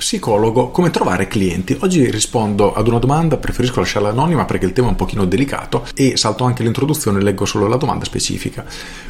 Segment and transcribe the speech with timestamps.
[0.00, 1.76] Psicologo, come trovare clienti?
[1.80, 5.84] Oggi rispondo ad una domanda, preferisco lasciarla anonima perché il tema è un pochino delicato
[5.94, 8.64] e salto anche l'introduzione e leggo solo la domanda specifica.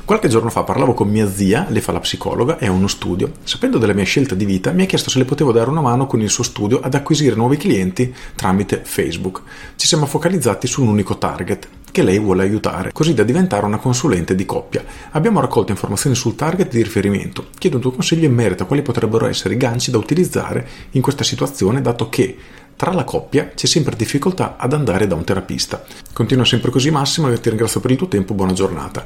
[0.05, 3.35] Qualche giorno fa parlavo con mia zia, lei fa la psicologa, è uno studio.
[3.45, 6.09] Sapendo della mia scelta di vita, mi ha chiesto se le potevo dare una mano
[6.09, 9.43] con il suo studio ad acquisire nuovi clienti tramite Facebook.
[9.77, 13.79] Ci siamo focalizzati su un unico target, che lei vuole aiutare, così da diventare una
[13.79, 14.85] consulente di coppia.
[15.11, 17.47] Abbiamo raccolto informazioni sul target di riferimento.
[17.59, 21.03] Chiedo un tuo consiglio in merito a quali potrebbero essere i ganci da utilizzare in
[21.03, 22.37] questa situazione, dato che
[22.81, 25.85] tra la coppia c'è sempre difficoltà ad andare da un terapista.
[26.15, 29.05] Continua sempre così Massimo e ti ringrazio per il tuo tempo, buona giornata.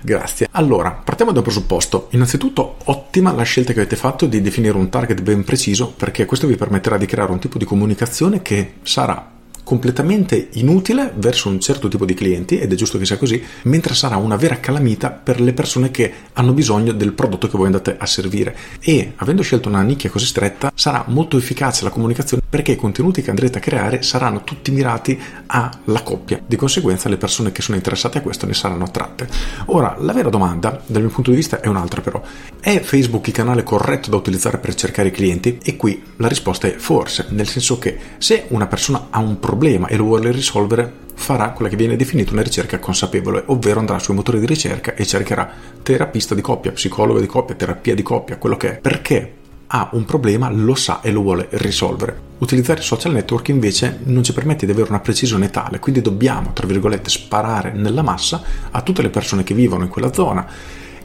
[0.00, 0.48] Grazie.
[0.52, 2.08] Allora, partiamo dal presupposto.
[2.12, 6.46] Innanzitutto, ottima la scelta che avete fatto di definire un target ben preciso perché questo
[6.46, 9.31] vi permetterà di creare un tipo di comunicazione che sarà
[9.62, 13.94] completamente inutile verso un certo tipo di clienti, ed è giusto che sia così, mentre
[13.94, 17.96] sarà una vera calamita per le persone che hanno bisogno del prodotto che voi andate
[17.98, 18.56] a servire.
[18.80, 23.22] E avendo scelto una nicchia così stretta, sarà molto efficace la comunicazione perché i contenuti
[23.22, 26.40] che andrete a creare saranno tutti mirati alla coppia.
[26.44, 29.26] Di conseguenza le persone che sono interessate a questo ne saranno attratte.
[29.66, 32.20] Ora, la vera domanda, dal mio punto di vista, è un'altra però.
[32.60, 35.58] È Facebook il canale corretto da utilizzare per cercare clienti?
[35.62, 39.50] E qui la risposta è forse, nel senso che se una persona ha un problema,
[39.52, 43.98] problema e lo vuole risolvere, farà quella che viene definita una ricerca consapevole, ovvero andrà
[43.98, 45.50] sui motori di ricerca e cercherà
[45.82, 49.34] terapista di coppia, psicologo di coppia, terapia di coppia, quello che è, perché
[49.66, 52.30] ha un problema, lo sa e lo vuole risolvere.
[52.38, 56.52] Utilizzare i social network invece non ci permette di avere una precisione tale, quindi dobbiamo,
[56.54, 60.46] tra virgolette, sparare nella massa a tutte le persone che vivono in quella zona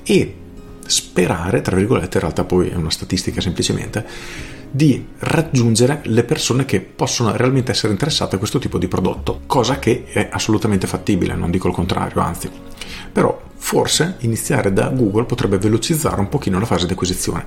[0.04, 0.36] e
[0.86, 4.06] sperare, tra virgolette, in realtà poi è una statistica semplicemente,
[4.78, 9.80] di raggiungere le persone che possono realmente essere interessate a questo tipo di prodotto, cosa
[9.80, 12.48] che è assolutamente fattibile, non dico il contrario, anzi.
[13.12, 17.44] Però forse iniziare da Google potrebbe velocizzare un pochino la fase di acquisizione.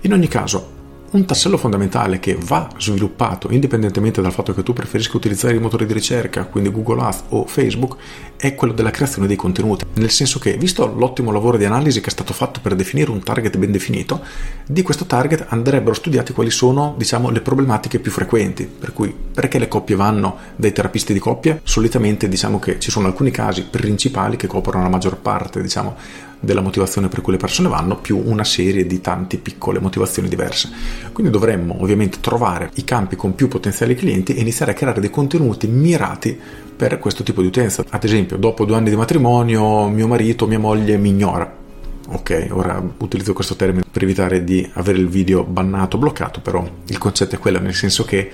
[0.00, 0.80] In ogni caso,
[1.12, 5.86] un tassello fondamentale che va sviluppato indipendentemente dal fatto che tu preferisca utilizzare i motori
[5.86, 7.96] di ricerca, quindi Google Ads o Facebook,
[8.42, 9.84] è quello della creazione dei contenuti.
[9.94, 13.22] Nel senso che, visto l'ottimo lavoro di analisi che è stato fatto per definire un
[13.22, 14.20] target ben definito,
[14.66, 18.64] di questo target andrebbero studiati quali sono, diciamo, le problematiche più frequenti.
[18.64, 21.60] Per cui, perché le coppie vanno dai terapisti di coppia?
[21.62, 25.94] Solitamente diciamo che ci sono alcuni casi principali che coprono la maggior parte, diciamo,
[26.40, 30.68] della motivazione per cui le persone vanno, più una serie di tante piccole motivazioni diverse.
[31.12, 35.10] Quindi dovremmo ovviamente trovare i campi con più potenziali clienti e iniziare a creare dei
[35.10, 36.36] contenuti mirati
[36.74, 37.84] per questo tipo di utenza.
[37.88, 41.60] Ad esempio, dopo due anni di matrimonio, mio marito, mia moglie mi ignora.
[42.08, 46.98] Ok, ora utilizzo questo termine per evitare di avere il video bannato, bloccato, però il
[46.98, 48.30] concetto è quello, nel senso che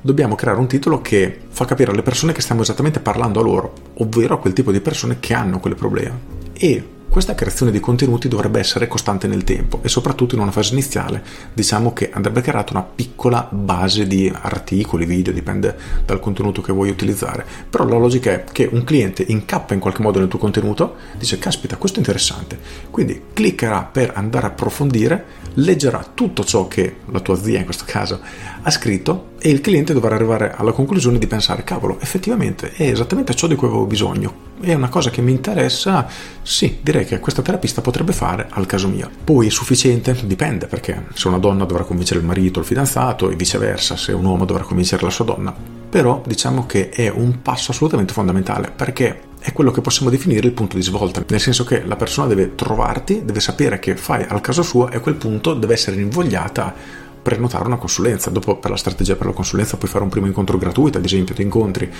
[0.00, 3.72] dobbiamo creare un titolo che fa capire alle persone che stiamo esattamente parlando a loro,
[3.98, 6.18] ovvero a quel tipo di persone che hanno quel problema.
[6.52, 10.72] E questa creazione di contenuti dovrebbe essere costante nel tempo e soprattutto in una fase
[10.72, 16.72] iniziale diciamo che andrebbe creata una piccola base di articoli, video, dipende dal contenuto che
[16.72, 17.44] vuoi utilizzare.
[17.68, 21.36] Però la logica è che un cliente incappa in qualche modo nel tuo contenuto, dice
[21.36, 22.58] caspita questo è interessante,
[22.88, 25.24] quindi cliccherà per andare a approfondire,
[25.56, 28.20] leggerà tutto ciò che la tua zia in questo caso
[28.62, 33.34] ha scritto e il cliente dovrà arrivare alla conclusione di pensare cavolo effettivamente è esattamente
[33.34, 34.50] ciò di cui avevo bisogno.
[34.60, 36.06] È una cosa che mi interessa?
[36.40, 39.10] Sì direi che questa terapista potrebbe fare al caso mio.
[39.24, 40.16] Poi è sufficiente?
[40.24, 44.12] Dipende perché se una donna dovrà convincere il marito o il fidanzato e viceversa se
[44.12, 45.54] un uomo dovrà convincere la sua donna.
[45.88, 50.52] Però diciamo che è un passo assolutamente fondamentale perché è quello che possiamo definire il
[50.52, 54.40] punto di svolta, nel senso che la persona deve trovarti, deve sapere che fai al
[54.40, 56.74] caso suo e a quel punto deve essere invogliata
[57.22, 58.30] prenotare una consulenza.
[58.30, 61.34] Dopo per la strategia per la consulenza puoi fare un primo incontro gratuito, ad esempio
[61.34, 61.90] ti incontri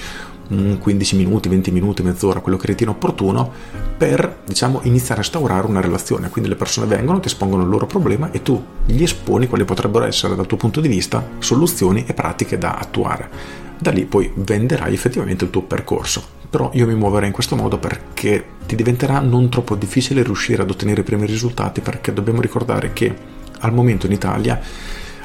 [0.49, 3.51] 15 minuti, 20 minuti, mezz'ora, quello che ritieni opportuno
[3.97, 6.29] per, diciamo, iniziare a instaurare una relazione.
[6.29, 10.05] Quindi le persone vengono, ti espongono il loro problema e tu gli esponi quali potrebbero
[10.05, 13.31] essere dal tuo punto di vista soluzioni e pratiche da attuare.
[13.79, 16.41] Da lì poi venderai effettivamente il tuo percorso.
[16.51, 20.71] Però io mi muoverei in questo modo perché ti diventerà non troppo difficile riuscire ad
[20.71, 23.15] ottenere i primi risultati perché dobbiamo ricordare che
[23.61, 24.61] al momento in Italia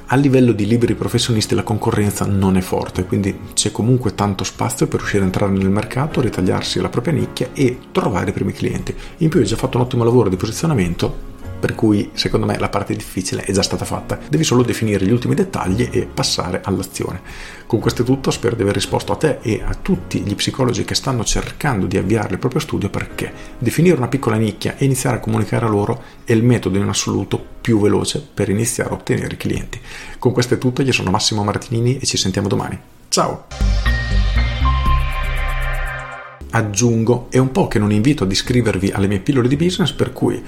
[0.09, 4.87] a livello di liberi professionisti la concorrenza non è forte, quindi c'è comunque tanto spazio
[4.87, 8.95] per riuscire a entrare nel mercato, ritagliarsi la propria nicchia e trovare i primi clienti.
[9.17, 12.69] In più hai già fatto un ottimo lavoro di posizionamento per cui secondo me la
[12.69, 17.21] parte difficile è già stata fatta, devi solo definire gli ultimi dettagli e passare all'azione.
[17.65, 20.85] Con questo è tutto, spero di aver risposto a te e a tutti gli psicologi
[20.85, 25.17] che stanno cercando di avviare il proprio studio perché definire una piccola nicchia e iniziare
[25.17, 29.35] a comunicare a loro è il metodo in assoluto più veloce per iniziare a ottenere
[29.35, 29.79] clienti.
[30.19, 32.79] Con questo è tutto, io sono Massimo Martinini e ci sentiamo domani.
[33.09, 33.96] Ciao!
[36.51, 40.13] Aggiungo, è un po' che non invito ad iscrivervi alle mie pillole di business, per
[40.13, 40.41] cui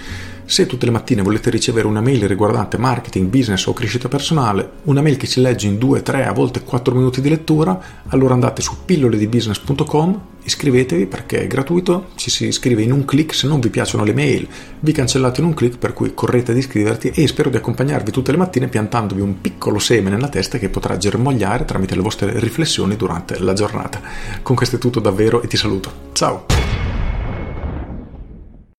[0.46, 5.02] se tutte le mattine volete ricevere una mail riguardante marketing, business o crescita personale, una
[5.02, 8.62] mail che si legge in 2, 3, a volte 4 minuti di lettura, allora andate
[8.62, 13.70] su pilloledibusiness.com, iscrivetevi perché è gratuito, ci si iscrive in un clic, se non vi
[13.70, 14.48] piacciono le mail
[14.80, 18.32] vi cancellate in un clic, per cui correte ad iscriverti e spero di accompagnarvi tutte
[18.32, 22.96] le mattine piantandovi un piccolo seme nella testa che potrà germogliare tramite le vostre riflessioni
[22.96, 24.02] durante la giornata.
[24.42, 25.92] Con questo è tutto davvero e ti saluto.
[26.14, 26.69] Ciao!